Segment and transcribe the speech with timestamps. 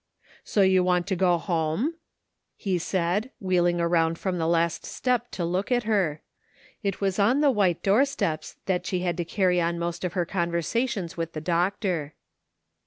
[0.43, 1.93] "So you want to go home?"
[2.57, 6.21] he said, wheel ing around from the last step to look at her;
[6.81, 9.23] it #a8 on the white door steps that she had \i* 166 "SO rOU WANT
[9.29, 12.13] TO GO HOME?'* carry on most of her conversations with the doctor.